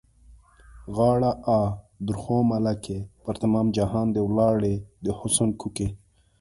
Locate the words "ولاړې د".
4.27-5.07